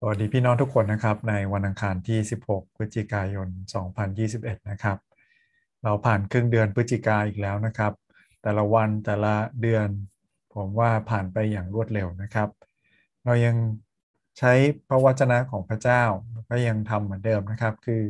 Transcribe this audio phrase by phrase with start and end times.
[0.00, 3.48] สวัสดีพี่น้องทุกคนนะครับในวันอังคารที่ 16 พฤศจิกายน
[4.08, 4.98] 2021 นะครับ
[5.84, 7.92] เราผ่านครึ่งเดือนพฤศจิกาอีกแล้วนะครับ
[8.42, 9.88] แต่ละวันแต่ละเดือน
[10.54, 12.48] ผมว่าผ่านไปอย่างรวดเร็วนะครับ
[13.24, 13.56] เรายัง
[14.38, 14.52] ใช้
[14.88, 16.02] พระวจนะของพระเจ้า
[16.50, 18.02] ก็ยังทำเหมือนเดิมนะครับ คือ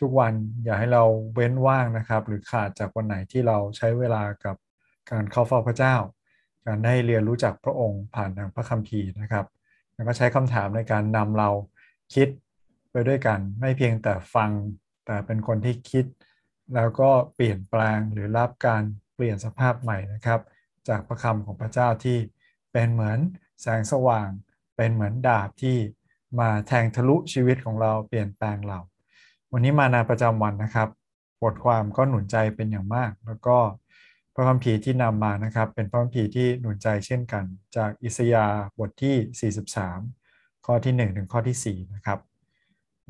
[0.00, 0.32] ทุกวัน
[0.64, 4.56] อย่าให้เราเว้นว่างนะครับ หรือขาดจากวันไหนที่เราใช้เวลากับ
[5.10, 5.94] การเข้าเฝ้าพระเจ้า
[6.66, 9.46] การได้เรียนรู้จักพระองค์ผ่านทางพระคัมภีร์นะครับ
[9.96, 11.50] แล้วก็ใช้คำถามในการนำเรา
[12.14, 12.28] คิด
[12.90, 14.50] ไปด้วยกัน ไม่เพียงแต่ฟัง
[15.06, 16.04] แต่เป็นคนที่คิด
[16.74, 18.82] แล้วก็เปลี่ยนแปลงหรือรับการ
[19.14, 20.40] เปลี่ยนสภาพใหม่นะครับ
[20.88, 22.18] จากพระคำของพระเจ้าที่
[22.72, 23.18] เป็นเหมือน
[23.62, 24.28] แสงสว่าง
[24.76, 25.76] เป็นเหมือนดาบที่
[26.40, 28.78] มาแทงทะลุชีวิตของเราเปลี่ยนแปลงเรา
[29.52, 30.88] วันนี้มานาประจำวันนะครับ
[31.42, 33.58] บทความก็หนุนใจเป็นอย่างมาก แล้วก็
[34.38, 37.44] พระคัมภีร์ที่นำมานะครับ เป็นพระคัมภีร์ที่หนุนใจเช่นกัน
[37.76, 39.52] จากอิสยาห์บทที่
[40.04, 42.18] 43 ข้อที่ 1 ถึงข้อที่ 4 นะครับ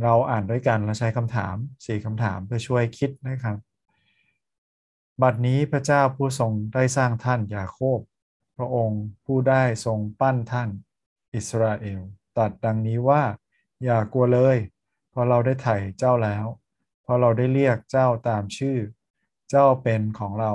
[0.02, 3.56] เราอ่านด้วยกันและใช้คำถาม 4คำถามเพื่อช่วยคิดนะครับ
[5.22, 7.98] บัดนี้พระเจ้าผู้ทรงได้สร้างท่านยาโคบ
[8.56, 10.70] พระองค์ผู้ได้ทรงปั้นท่าน
[11.34, 12.00] อิสราเอล
[12.38, 13.22] ตัดดังนี้ว่า
[13.84, 14.56] อย่ากลัวเลย
[15.10, 16.46] เพราะเราได้ไถ่เจ้าแล้ว
[17.02, 18.78] เพราะเราได้เรียกเจ้าตามชื่อ
[19.50, 20.52] เจ้าเป็นของเรา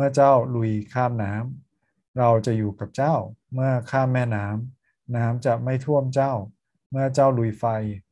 [0.00, 3.14] มื่อเจ้าลุยข้ามน้ำเราจะอยู่กับเจ้า
[3.54, 6.32] เมื่อข้ามแม่น้ำน้ำจะไม่ท่วมเจ้า
[6.90, 7.64] เมื่อเจ้าลุยไฟ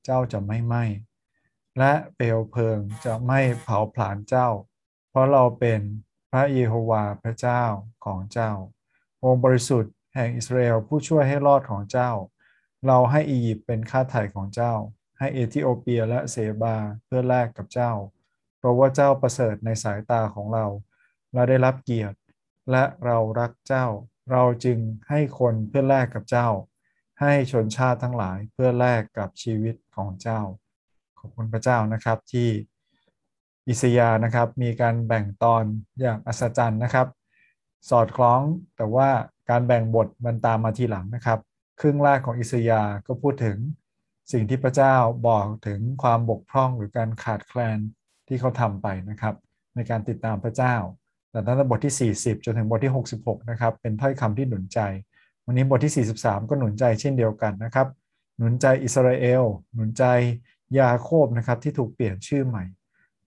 [0.04, 0.84] เจ้าจะไม่ไหม้
[1.78, 4.48] และเปลวเพลิงจะไม่เผาผลาญเจ้า
[5.10, 5.80] เพราะเราเป็น
[6.30, 7.62] พระเยโฮวาพระเจ้า
[8.04, 8.52] ของเจ้า
[9.24, 12.10] องค์บริสุทธิ์แห่งอิสราเอลผู้ช่วยให้รอดของเจ้า
[12.86, 14.74] เราให้อียิปต์เป็นค่าไถ่ของเจ้า
[15.18, 17.92] ให้เอธิโอเปียและเซบาเพื่อแลกกับเจ้า
[18.58, 20.66] เพราะว่าเจ้าประเสริฐในสายตาของเรา
[21.36, 22.18] เราได้รับเกียรติ
[22.70, 23.86] และเรารักเจ้า
[24.30, 26.48] เราจึงให้คนเพื่อแลกกับเจ้า
[27.20, 30.40] ให้ชนชาติทั้งหลายเพื่อแลกกับชีวิตของเจ้า
[31.18, 32.48] ขอบคุณพระเจ้านะครับที่
[33.68, 35.64] อิสยานะครับมีการแบ่งตอน
[36.00, 37.06] อย่างอัศจรรย์นะครับ
[37.90, 38.42] สอดคล้อง
[38.76, 39.10] แต่ว่า
[39.50, 41.38] การแบ่งบทมันตามมาทีหลังนะครับ
[41.80, 43.58] ครึ่งแรกของอิสยาก็พูดถึง
[44.32, 44.94] สิ่งที่พระเจ้า
[45.28, 47.78] บอกถึงความบกพร่องหรือการขาดแคลน
[48.28, 49.34] ที่เขาทำไปนะครับ
[49.74, 50.76] ในการติดตามพระเจ้า
[51.36, 52.92] แต่ตั้งแต่บทที่ 40 จนถึงบทที่
[53.22, 54.80] 66 นะครับ เป็นถ้อยคำที่หนุนใจ
[55.46, 57.86] วันนี้บทที่ 43 ก็หนุนใจเช่นเดียวกันนะครับ
[58.38, 59.42] หนุนใจอิสราเอล
[59.74, 60.04] หนุนใจ
[60.78, 62.64] ยาโคบนะครับที่ถูกเปลี่ยนชื่อใหม่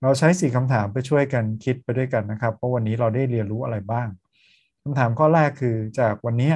[0.01, 4.07] เราใช้สี่คำถามไปช่วยกันคิดไปด้วยกันนะครับ เพราะวันนี้เราได้เรียนรู้อะไรบ้าง
[4.83, 6.51] คำถามข้อแรกคือจากวันนี้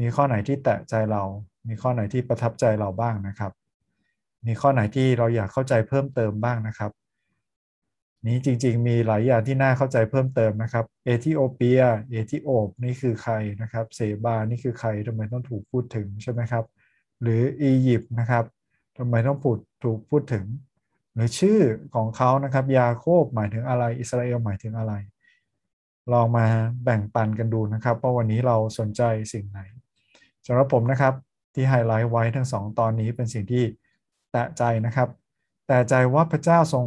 [0.00, 1.22] มีข้อไหนที่แตะใจเรา
[1.68, 3.52] มีข้อไหนที่ประทับใจเราบ้างนะครับ
[4.46, 6.92] มีข้อไหนที่เราอยากเข้าใจเพิ่มเติมบ้างนะครับ
[8.26, 11.80] นี้จริง ๆ มีหลายอย่างที่น่าเข้าใจเพิ่มเติมนะครับ เอธิโอเปีย
[12.10, 16.64] เอธิโอปนี่คือใครนะครับ เซบา นี่คือใครทำไมต้องถูกพูดถึงใช่ไหมครับ
[17.22, 18.44] หรืออียิปต์นะครับ
[18.98, 20.44] ทำไมต้องพูดถูกพูดถึง
[21.14, 21.60] หรือชื่อ
[21.94, 24.92] ของเขานะครับ ยาโคบหมายถึงอะไร อิสราเอลหมายถึงอะไร
[26.12, 26.46] ลองมา
[26.84, 29.02] แบ่งปันกันดูนะครับว่าวันนี้เราสนใจ
[29.32, 29.60] สิ่งไหน
[30.46, 31.14] สำหรับผมนะครับ
[31.54, 33.64] ที่ไฮไลท์ไว้ทั้งสองตอนนี้เป็นสิ่งที่
[34.32, 35.08] แตะใจนะครับ
[35.66, 36.84] แต่ใจว่าพระเจ้าทรง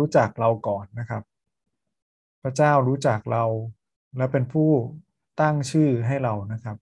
[0.00, 1.22] รู้จักเราก่อนนะครับ
[2.42, 3.44] พระเจ้ารู้จักเรา
[4.16, 4.70] และเป็นผู้
[5.40, 6.76] ตั้งชื่อให้เรานะครับ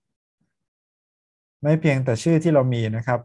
[1.62, 3.20] ไม่เพียงแต่ชื่อที่เรามีนะครับ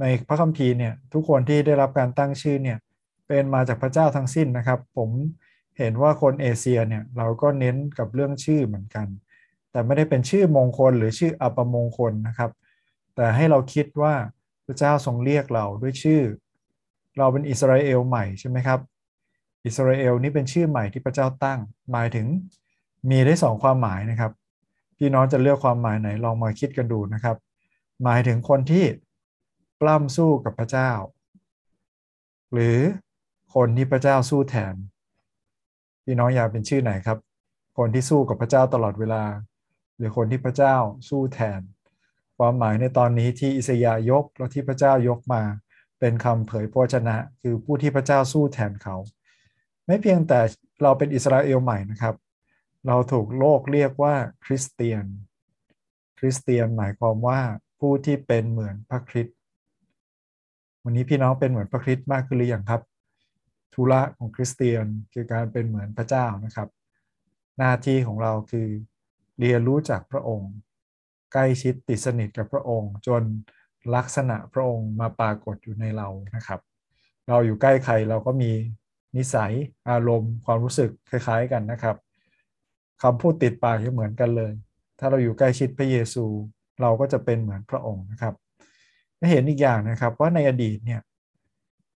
[0.00, 2.78] ในพระคัมภีร์เนี่ยทุกคนที่ได้รับการตั้งชื่อเนี่ย
[3.28, 5.10] เป็นมาจากพระเจ้าทั้งสิ้นนะครับ ผม
[5.78, 9.06] เห็นว่าคนเอเชียเนี่ยเราก็เน้นกับเรื่องชื่อเหมือนกัน
[9.70, 12.50] แต่ไม่ได้เป็นชื่อมงคลหรือชื่ออัปมงคลนะครับ
[13.14, 14.14] แต่ให้เราคิดว่า
[14.66, 16.22] พระเจ้าทรงเรียกเราด้วยชื่อ
[17.18, 18.80] เราเป็นอิสราเอลใหม่ใช่ไหมครับ
[19.64, 21.58] อิสราเอลนี่เป็นชื่อใหม่ที่พระเจ้าตั้ง
[21.92, 22.26] หมายถึง
[23.10, 24.32] มีได้สองความหมายนะครับ
[24.98, 27.36] พี่น้องจะเลือกความหมายไหนลองมาคิดกันดูนะครับ
[28.04, 28.84] หมายถึงคนที่
[29.80, 30.90] ปล้ำสู้กับพระเจ้า
[32.52, 32.78] หรือ
[33.54, 34.74] คนที่พระเจ้าสู้แทน
[36.04, 37.18] พี่น้องอยากเป็นชื่อไหนครับ
[37.78, 39.24] คนที่สู้กับพระเจ้าตลอดเวลา
[39.96, 40.76] หรือคนที่พระเจ้า
[41.08, 41.60] สู้แทน
[42.38, 45.42] ความหมายในตอนนี้ที่อิสยายกแล้วที่พระเจ้ายกมา
[45.98, 48.96] เป็นคำเผยพระชนะ คือผู้ที่พระเจ้าสู้แทนเขา
[49.86, 50.40] ไม่เพียงแต่
[50.82, 52.14] เราเป็นอิสราเอลใหม่นะครับ
[52.86, 54.14] เราถูกโลกเรียกว่า
[54.44, 55.04] คริสเตียน
[56.18, 57.40] คริสเตียนหมายความว่า
[57.80, 59.36] ผู้ที่เป็นเหมือนพระคริสต์
[60.84, 62.82] วันนี้พี่น้องเป็นเหมือนพระคริสต์มากขึ้นหรือยังครับ
[63.74, 66.68] ธุระของคริสเตียนคือการเป็นเหมือนพระเจ้านะครับ
[67.58, 68.68] หน้าที่ของเราคือ
[69.40, 70.52] เรียนรู้จากพระองค์
[71.32, 73.22] ใกล้ชิดติดสนิทกับพระองค์ จน
[73.94, 76.60] ลักษณะพระองค์มาปรากฏอยู่ในเรานะครับ
[77.28, 78.52] เราอยู่ใกล้ใครเราก็มี
[79.16, 79.52] นิสัย
[79.90, 81.96] อารมณ์ ความรู้สึกคล้าย ๆกันนะครับ
[83.02, 84.52] คำพูดติดปากจะเหมือนกันเลย
[84.98, 86.24] ถ้าเราอยู่ใกล้ชิดพระเยซู
[86.80, 88.34] เราก็จะเป็นเหมือนพระองค์นะครับ
[89.30, 91.00] เห็นอีกอย่างนะครับว่าในอดีตเนี่ย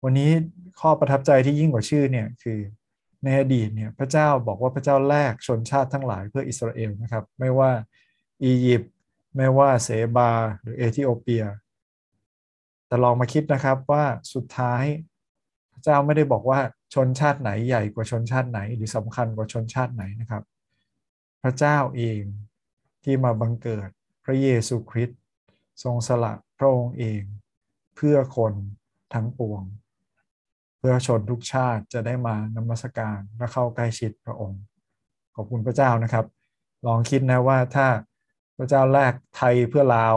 [0.05, 0.31] วันนี้
[0.81, 2.59] ข้อประทับใจที่ยิ่งกว่าชื่อเนี่ยคือ
[3.25, 7.71] ในอดีตเนี่ยพระเจ้าบอกว่าพระเจ้าแลกชนชาติทั้งหลายเพื่ออิสราเอลนะครับ ไม่ว่า
[8.45, 8.93] อียิปต์
[9.37, 10.31] ไม่ว่าเซบา
[10.61, 11.45] หรือเอธิโอเปีย
[12.87, 14.05] แต่ลองมาคิดนะครับว่า
[14.35, 14.85] สุดท้าย
[15.73, 16.61] พระเจ้าไม่ได้บอกว่า
[16.95, 20.43] ชนชาติไหนใหญ่กว่าชนชาติไหน หรือสำคัญกว่าชนชาติไหนนะครับ
[21.43, 22.23] พระเจ้าเอง
[23.05, 23.89] ที่มาบังเกิด
[24.25, 25.19] พระเยซูคริสต์
[25.83, 27.23] ทรงสละพระองค์เอง
[27.97, 28.55] เพื่อคน
[29.15, 29.63] ทั้งปวง
[30.79, 34.61] เพื่อชนทุกชาติจะได้มานมัสการและเข้าใกล้ชิดพระองค์
[35.35, 36.27] ขอบคุณพระเจ้านะครับ
[36.87, 37.87] ลองคิดนะว่าถ้า
[38.57, 40.17] พระเจ้าแรกไทยเพื่อลาว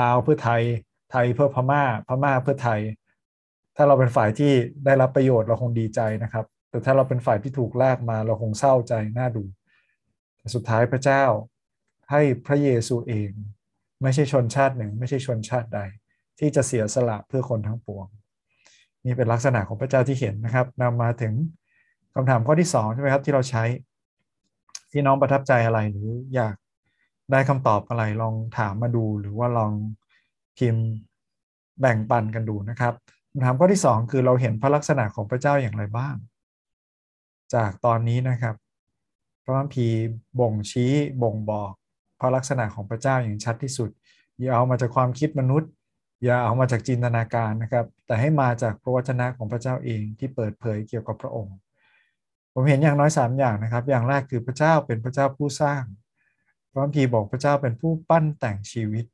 [0.00, 0.62] ลาวเพื่อไทย
[1.10, 2.80] ไทยเพื่อพม่า พม่าเพื่อไทย
[3.80, 4.52] ถ้าเราเป็นฝ่ายที่
[4.84, 9.44] ได้รับประโยชน์เราคงดีใจนะครับ แต่ถ้าเราเป็นฝ่ายที่ถูกแลกมาเราคงเศร้าใจน่าดู
[10.38, 11.24] แต่สุดท้ายพระเจ้า
[12.10, 13.30] ให้พระเยซูเอง
[14.02, 15.80] ไม่ใช่ชนชาติหนึ่ง ไม่ใช่ชนชาติใด
[16.38, 18.06] ที่จะเสียสละเพื่อคนทั้งปวง
[19.04, 21.34] นี่เป็นลักษณะของพระเจ้าที่เห็นนะครับนำมาถึง
[22.14, 23.64] คำถามข้อที่2ใช่ไหมครับที่เราใช้
[24.92, 26.54] ที่น้องประทับใจอะไรหรืออยาก
[27.32, 29.72] ได้คำตอบอะไรลองถามมาดูหรือว่าลอง
[30.58, 30.84] พิมพ์
[31.80, 32.94] แบ่งปันกันดูนะครับ
[33.32, 36.14] คำถามข้อที่ 2 คือเราเห็นพระลักษณะของพระเจ้าอย่างไรบ้าง
[37.54, 38.54] จากตอนนี้นะครับ
[39.44, 39.98] พระคัมภีร์
[40.40, 40.92] บ่งชี้
[41.22, 41.72] บ่งบอก
[42.20, 43.90] พระลักษณะของพระเจ้าอย่างชัดที่สุด
[44.38, 45.70] อย่าเอามาจากความคิดมนุษย์
[46.24, 51.56] อย่าเอามาจากจินตนาการนะครับ แต่ให้มาจากพระวจนะของพระเจ้าเองที่เปิดเผยเกี่ยวกับพระองค์
[52.54, 55.82] ผมเห็นอย่างน้อย 3 อย่างนะครับ อย่างแรกคือพระเจ้าเป็นพระเจ้าผู้สร้าง
[56.70, 59.04] พระคัมภีร์บอกพระเจ้าเป็นผู้ปั้นแต่งชีวิต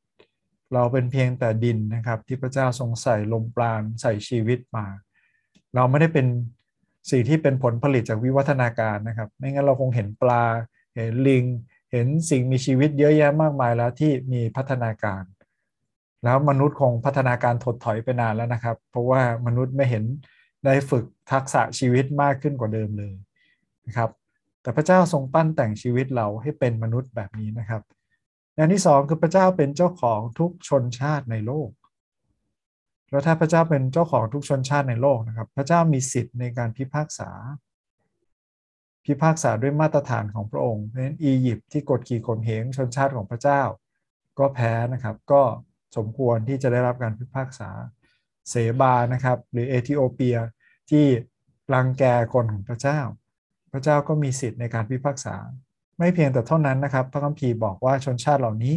[0.73, 4.85] เราเป็นเพียงแต่ดินนะครับ ที่พระเจ้าทรงใส่ลมปราณใส่ชีวิตมา
[5.75, 6.27] เราไม่ได้เป็น
[7.11, 10.43] สิ่งที่เป็นผลผลิตจากวิวัฒนาการนะครับ ไม่งั้นเราคงเห็นปลา
[10.95, 11.43] เห็นลิง
[11.91, 15.23] เห็นสิ่งมีชีวิตเยอะแยะมากมายแล้วที่มีพัฒนาการ
[16.23, 20.03] แล้วมนุษย์คงพัฒนาการถดถอยไปนานแล้วนะครับ เพราะว่ามนุษย์ไม่เห็น
[20.65, 23.13] ได้ฝึกทักษะชีวิตมากขึ้นกว่าเดิมเลย
[23.87, 24.09] นะครับ
[24.61, 27.81] แต่พระเจ้าทรงปั้นแต่งชีวิตเราให้เป็นมนุษย์แบบนี้นะครับ
[28.55, 31.69] อย่างที่สองคือพระเจ้าเป็นเจ้าของทุกชนชาติในโลก
[33.09, 37.29] แล้วถ้าพระเจ้าเป็นเจ้าของทุกชนชาติในโลกนะครับ พระเจ้ามีสิทธิ์ในการพิพากษา
[39.05, 43.61] พิพากษาด้วยมาตรฐานของพระองค์เพราะฉะนั้นอียิปต์ที่กดขี่ข่มเหงชนชาติของพระเจ้า
[44.39, 45.41] ก็แพ้นะครับ ก็
[45.97, 47.69] สมควรที่จะได้รับการพิพากษา
[48.49, 50.37] เสบานะครับ หรือเอธิโอเปีย
[50.89, 51.05] ที่
[51.73, 52.03] รังแก
[52.33, 52.99] คนของพระเจ้า
[53.71, 55.35] พระเจ้าก็มีสิทธิ์ในการพิพากษา
[55.97, 58.75] ไม่เพียงแต่เท่านั้นนะครับ พระคัมภีร์บอกว่าชนชาติเหล่านี้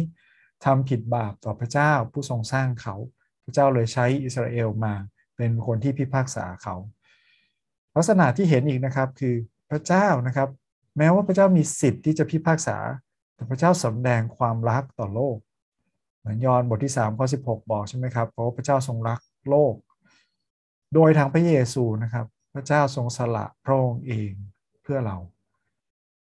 [0.65, 2.95] ทำผิดบาปต่อพระเจ้าผู้ทรงสร้างเขา
[3.43, 4.93] พระเจ้าเลยใช้อิสราเอลมา
[5.37, 6.75] เป็นคนที่พิพากษาเขา
[7.95, 9.35] ลักษณะที่เห็นอีกนะครับคือ
[9.69, 10.49] พระเจ้านะครับ
[10.97, 12.77] แม้ว่าพระเจ้ามีสิทธิ์ที่จะพิพากษา
[13.35, 15.37] แต่พระเจ้าสำแดงความรักต่อโลก
[16.19, 19.19] เหมือนยอห์นบทที่3ข้อ16 บอกใช่ไหมครับเพราะว่าพระเจ้าทรงรัก
[19.49, 19.75] โลก
[20.93, 24.31] โดยทางพระเยซูนะครับ พระเจ้าทรงสละพระองค์เอง
[24.83, 25.17] เพื่อเรา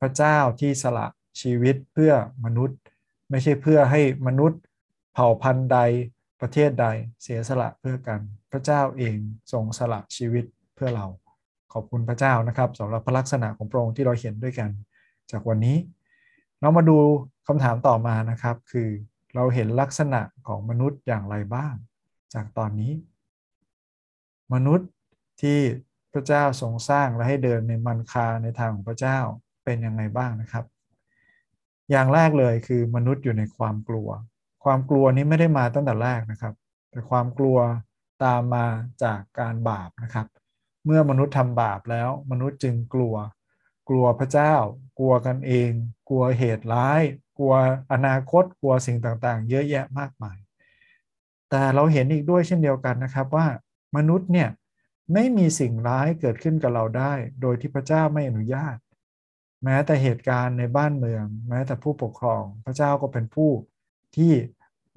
[0.04, 1.06] ระเจ้าที่สละ
[1.40, 2.12] ชีวิตเพื่อ
[2.44, 2.78] มนุษย์
[3.30, 4.60] ไม่ใช่เพื่อให้มนุษย์
[5.14, 5.78] เผ่าพันธุ์ใด
[6.40, 6.86] ประเทศใด
[7.22, 8.20] เสียสละเพื่อกัน
[8.50, 9.16] พระเจ้าเอง
[9.52, 11.06] ทรงสละชีวิตเพื่อเรา
[11.72, 14.70] ขอบคุณพระเจ้านะครับสำหรับพระลักษณะของพระองค์ที่เราเห็นด้วยกัน
[15.30, 15.76] จากวันนี้
[16.60, 16.98] เรามาดู
[17.46, 18.88] คำถามต่อมานะครับ คือ
[19.34, 21.74] เราเห็นลักษณะของมนุษย์อย่างไรบ้าง
[22.34, 22.92] จากตอนนี้
[24.54, 24.88] มนุษย์
[25.42, 25.58] ที่
[26.12, 29.18] พระเจ้าทรงสร้างและให้เดินในมันคาในทางของพระเจ้า
[29.64, 30.64] เป็นยังไงบ้างนะครับ
[31.90, 34.08] อย่างแรกเลยคือมนุษย์อยู่ในความกลัว
[34.64, 36.54] ความกลัวนี้ไม่ได้มาตั้งแต่แรกนะครับ
[36.90, 37.58] แต่ความกลัว
[38.24, 38.66] ตามมา
[39.04, 40.26] จากการบาปนะครับ
[40.84, 43.14] เมื่อมนุษย์ทำบาปแล้ว มนุษย์จึงกลัว
[43.88, 44.54] กลัวพระเจ้า
[44.98, 45.70] กลัวกันเอง
[46.08, 47.02] กลัวเหตุร้าย
[47.38, 47.54] กลัว
[47.92, 50.38] อนาคต กลัวสิ่งต่างๆ เยอะแยะมากมาย
[51.50, 53.46] แต่เราเห็นอีกด้วยเช่นเดียวกันนะครับว่า
[53.96, 54.48] มนุษย์เนี่ย
[55.12, 58.76] ไม่มีสิ่งร้ายเกิดขึ้นกับเราได้ โดยที่พระเจ้าไม่อนุญาต
[59.64, 63.50] แม้แต่เหตุการณ์ในบ้านเมือง แม้แต่ผู้ปกครอง พระเจ้าก็เป็นผู้
[64.16, 64.32] ที่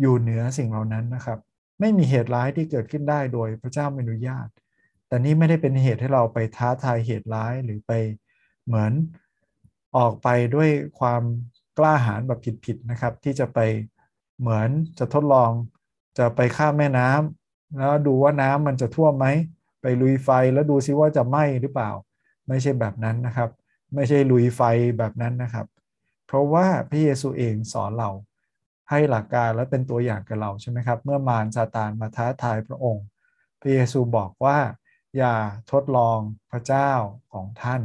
[0.02, 1.40] อยู่เหนือสิ่งเหล่านั้นนะครับ
[1.80, 4.48] ไม่มีเหตุร้ายที่เกิดขึ้นได้โดยพระเจ้าไม่อนุญาต
[5.08, 7.92] แต่นี่ไม่ได้เป็นเหตุให้เราไปท้าทายเหตุร้ายหรือไป
[8.66, 8.92] เหมือน
[9.98, 10.70] ออกไปด้วย
[11.00, 11.22] ความ
[11.78, 13.60] กล้าหาญแบบผิดๆนะครับ ที่จะไป
[14.40, 14.70] เหมือน
[15.00, 15.52] จะทดลอง
[16.18, 19.28] จะไปข้ามแม่น้ำแล้วดูว่าน้ำมันจะท่วมไหม
[19.82, 21.92] ไปลุยไฟแล้วดูซิว่าจะไหม้หรือเปล่า
[22.48, 23.50] ไม่ใช่แบบนั้นนะครับ
[23.94, 24.62] ไม่ใช่ลุยไฟ
[24.98, 25.68] แบบนั้นนะครับ
[26.26, 28.10] เพราะว่าพระเยซูเองสอนเรา
[28.90, 33.06] ให้หลักการและเป็นตัวอย่างกับเราใช่ไหมครับ เมื่อมารซาตานมาท้าทายพระองค์
[33.62, 34.60] พระเยซูบอกว่า
[35.18, 35.36] อย่า
[35.72, 36.20] ทดลอง
[36.52, 36.92] พระเจ้า
[37.34, 37.82] ของท่าน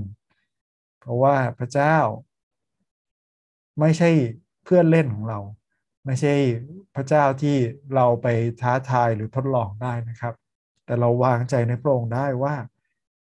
[1.00, 1.96] เพราะว่าพระเจ้า
[3.80, 4.10] ไม่ใช่
[4.64, 5.40] เพื่อนเล่นของเรา
[6.06, 6.34] ไม่ใช่
[6.94, 7.56] พระเจ้าที่
[7.94, 8.26] เราไป
[8.62, 10.34] ท้าทายหรือทดลองได้นะครับ
[10.84, 12.54] แต่เราวางใจในพระองค์ได้ว่า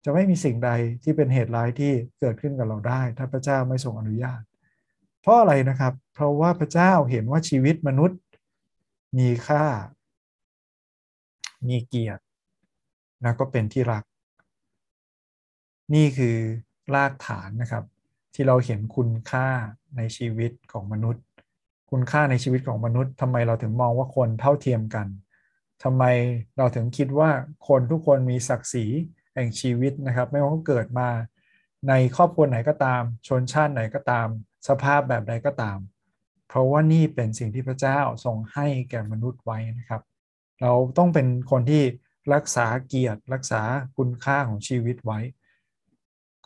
[0.04, 0.70] จะไม่มีสิ่งใด
[1.02, 4.42] ที่เป็นเหตุร้ายที่เกิดขึ้นกับเราได้ ถ้าพระเจ้าไม่ทรงอนุญาต
[5.20, 8.18] เพราะอะไรนะครับ เพราะว่าพระเจ้าเห็นว่าชีวิตมนุษย์
[9.18, 9.64] มีค่า
[11.68, 12.22] มีเกียรติ
[13.22, 14.04] แล้วก็เป็นที่รัก
[15.94, 16.36] นี่คือ
[16.94, 17.84] รากฐานนะครับ
[18.34, 19.48] ที่เราเห็นคุณค่า
[19.96, 21.24] ในชีวิตของมนุษย์
[21.90, 25.06] คุณค่าในชีวิตของมนุษย์ทำไมเราถึงมองว่าคนเท่าเทียมกัน
[25.82, 26.04] ทำไม
[26.58, 27.30] เราถึงคิดว่า
[27.68, 28.86] คนทุกคนมีศักดิ์ศรี
[29.34, 31.08] แห่งชีวิตนะครับ ไม่ว่าเกิดมา
[31.88, 34.26] ในครอบครัวไหนก็ตาม ชนชาติไหนก็ตาม
[34.68, 35.78] สภาพแบบใดก็ตาม
[36.48, 40.02] เพราะว่านี่เป็นสิ่งที่พระเจ้าทรงให้แก่มนุษย์ไว้นะครับ
[40.62, 41.82] เราต้องเป็นคนที่
[42.34, 43.62] รักษาเกียรติรักษา
[43.96, 45.18] คุณค่าของชีวิตไว้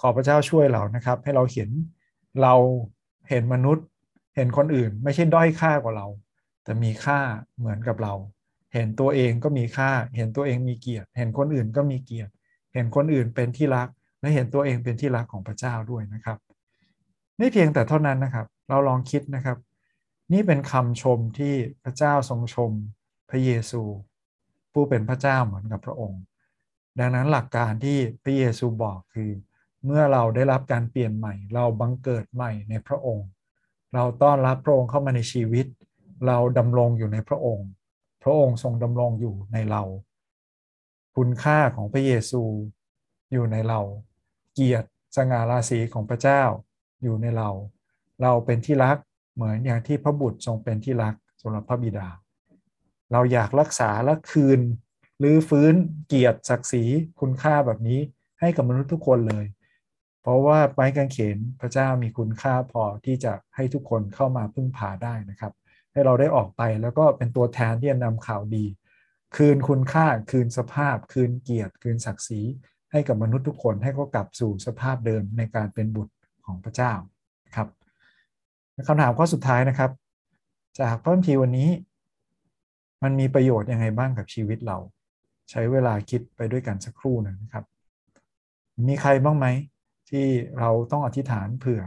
[0.00, 1.70] ขอพระเจ้าช่วยเรานะครับ ให้เราเห็น
[2.42, 2.54] เรา
[3.28, 3.86] เห็นมนุษย์
[4.36, 6.06] เห็นคนอื่น ไม่ใช่ด้อยค่ากว่าเรา
[6.64, 7.20] แต่มีค่า
[7.58, 8.14] เหมือนกับเรา
[8.74, 12.32] เห็นตัวเองก็มีค่า เห็นตัวเองมีเกียรติ เห็นคนอื่นก็มีเกียรติ
[12.74, 13.88] เห็นคนอื่นเป็นที่รัก
[14.20, 16.38] และเห็นตัวเองเป็นที่รักของพระเจ้าด้วยนะครับ
[17.38, 19.58] ไม่เพียงแต่เท่านั้นนะครับ เราลองคิดนะครับ
[20.32, 21.54] นี่เป็นคำชมที่
[21.84, 22.70] พระเจ้าทรงชม
[23.30, 23.82] พระเยซู
[24.72, 26.22] ผู้เป็นพระเจ้าเหมือนกับพระองค์
[26.98, 29.30] ดังนั้นหลักการที่พระเยซูบอกคือ
[29.84, 33.28] เมื่อเราได้รับการเปลี่ยนใหม่ เราบังเกิดใหม่ในพระองค์
[33.94, 35.66] เราต้อนรับพระองค์เข้ามาในชีวิต
[36.26, 37.68] เราดำรงอยู่ในพระองค์
[38.22, 39.82] พระองค์ทรงดำรงอยู่ในเรา
[41.16, 42.42] คุณค่าของพระเยซู
[43.32, 43.80] อยู่ในเรา
[44.54, 46.42] เกียรติสง่าราศีของพระเจ้า
[47.02, 47.50] อยู่ในเรา
[48.22, 48.96] เราเป็นที่รัก
[49.34, 52.08] เหมือนอย่างที่พระบุตรทรงเป็นที่รักสำหรับพระบิดา
[53.12, 54.60] เราอยากรักษาและคืน
[55.18, 55.74] หรือฟื้น
[56.06, 56.84] เกียรติศักดิ์ศรี
[57.20, 58.00] คุณค่าแบบนี้
[58.40, 59.46] ให้กับมนุษย์ทุกคนเลย
[60.22, 65.52] เพราะว่าไม้กางเขนพระเจ้ามีคุณค่าพอที่จะให้ทุกคนเข้ามาพึ่งพาได้นะครับ
[65.92, 68.64] ให้เราได้ออกไปแล้วก็เป็นตัวแทนที่จะนำข่าวดี
[69.36, 72.40] คืนคุณค่าคืนสภาพ คืนเกียรติ คืนศักดิ์ศรี
[72.92, 76.14] ให้กับมนุษย์ทุกคนให้เขากลับสู่สภาพเดิมในการเป็นบุตร
[76.46, 76.92] ของพระเจ้า
[77.56, 77.68] ครับ
[78.88, 79.90] คำถามข้อสุดท้ายนะครับ
[80.80, 81.70] จากพระคัมภีร์วันนี้
[83.02, 84.78] มันมีประโยชน์ยังไงบ้างกับชีวิตเรา
[85.50, 87.64] ใช้เวลาคิดไปด้วยกันสักครู่หนึ่งนะครับ
[88.88, 89.46] มีใครบ้างไหม
[90.10, 90.26] ที่
[90.58, 91.82] เราต้องอธิษฐานเผื่อ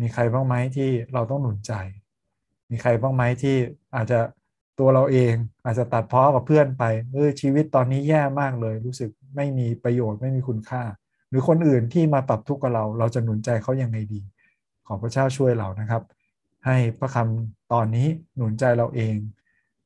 [0.00, 1.72] มีใครบ้างไหมที่เราต้องหนุนใจ
[2.70, 3.56] มีใครบ้างไหมที่
[3.96, 4.20] อาจจะ
[4.78, 10.82] ตัวเราเองอาจจะตัดพ้อกับเพื่อนไปเออชีวิตตอนนี้แย่มากเลย รู้สึกไม่มีประโยชน์ไม่มีคุณค่า
[11.28, 14.20] หรือคนอื่นที่มาปรับทุกข์กับเรา เราจะหนุนใจเขายังไงดี
[14.86, 16.02] ขอพระเจ้าช่วยเรานะครับ
[16.66, 18.06] ให้พระคำตอนนี้
[18.36, 19.16] หนุนใจเราเอง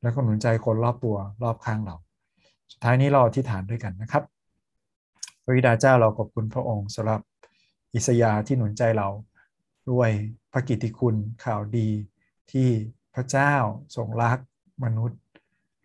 [0.02, 1.96] แล้วก็หนุนใจคนรอบตัวรอบข้างเรา
[2.72, 4.22] สุดท้ายนี้เราอธิษฐานด้วยกันนะครับ
[5.44, 7.20] พระบิดาเจ้าเราขอบคุณพระองค์สำหรับ
[7.94, 9.08] อิสยาที่หนุนใจเรา
[9.90, 10.10] ด้วย
[10.52, 11.88] พระกิตติคุณข่าวดี
[12.52, 12.68] ที่
[13.14, 13.54] พระเจ้า
[13.96, 14.38] ทรงรัก
[14.84, 15.20] มนุษย์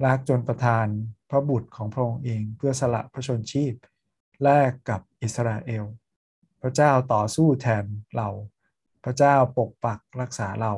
[0.05, 0.87] รักจนประทาน
[1.29, 3.73] พระบุตรของพระองค์เองเพื่อสละพระชนชีพ
[4.43, 5.85] แลกกับอิสราเอล
[6.61, 7.85] พระเจ้าต่อสู้แทน
[8.15, 8.29] เรา
[9.03, 10.73] พระเจ้าปกปักรักษาเรา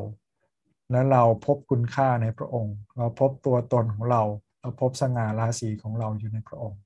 [0.91, 4.23] และเราพบคุณค่าในพระองค์ เราพบตัวตนของเรา
[4.61, 6.79] เราพบสง่าราศีของเราอยู่ในพระองค์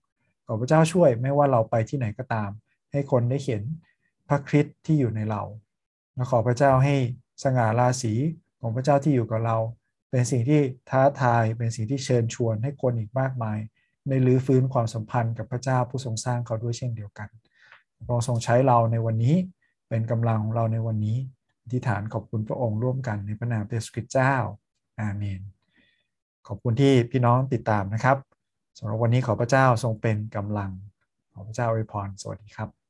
[0.45, 2.49] ขอพระเจ้าช่วยไม่ว่าเราไปที่ไหนก็ตาม
[2.91, 3.63] ให้คนได้เห็น
[4.27, 5.41] พระคริสต์ที่อยู่ในเรา
[6.15, 6.95] และขอพระเจ้าให้
[7.43, 8.13] สง่าราศี
[8.59, 9.57] ของพระเจ้าที่อยู่กับเรา
[10.15, 13.59] เป็นสิ่งที่ท้าทายเป็นสิ่งที่เชิญชวนให้คนอีกมากมาย
[14.09, 17.29] ในรื้อฟื้นความสัมพันธ์กับพระเจ้าผู้ทรงสร้างเขาด้วยเช่นเดียวกัน
[18.05, 19.35] พระองค์ทรงใช้เราในวันนี้
[19.89, 21.17] เป็นกำลังของเราในวันนี้
[21.63, 24.35] อธิฐานขอบคุณพระองค์ร่วมกันในพระนามพระเยซูคริสต์เจ้า
[24.99, 25.41] อาเมน
[26.47, 28.17] ขอบคุณที่พี่น้องติดตามนะครับ
[28.77, 30.71] สำหรับวันนี้ขอพระเจ้าทรงเป็นกำลัง
[31.33, 32.82] ขอพระเจ้าอวยพรสวัสดีครับ